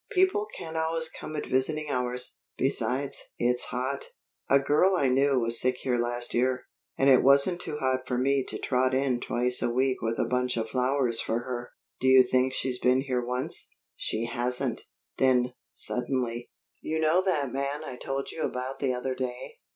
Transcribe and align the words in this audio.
"People 0.09 0.47
can't 0.57 0.75
always 0.75 1.07
come 1.07 1.35
at 1.35 1.45
visiting 1.45 1.91
hours. 1.91 2.37
Besides, 2.57 3.21
it's 3.37 3.65
hot." 3.65 4.07
"A 4.49 4.57
girl 4.57 4.95
I 4.95 5.07
knew 5.07 5.37
was 5.39 5.61
sick 5.61 5.75
here 5.83 5.99
last 5.99 6.33
year, 6.33 6.63
and 6.97 7.07
it 7.07 7.21
wasn't 7.21 7.61
too 7.61 7.77
hot 7.77 8.07
for 8.07 8.17
me 8.17 8.43
to 8.45 8.57
trot 8.57 8.95
in 8.95 9.19
twice 9.19 9.61
a 9.61 9.69
week 9.69 10.01
with 10.01 10.17
a 10.17 10.25
bunch 10.25 10.57
of 10.57 10.71
flowers 10.71 11.21
for 11.21 11.41
her. 11.41 11.73
Do 11.99 12.07
you 12.07 12.23
think 12.23 12.51
she's 12.55 12.79
been 12.79 13.01
here 13.01 13.23
once? 13.23 13.69
She 13.95 14.25
hasn't." 14.25 14.81
Then, 15.19 15.53
suddenly: 15.71 16.49
"You 16.81 16.97
know 16.97 17.21
that 17.21 17.53
man 17.53 17.83
I 17.83 17.95
told 17.95 18.31
you 18.31 18.41
about 18.41 18.79
the 18.79 18.95
other 18.95 19.13
day?" 19.13 19.59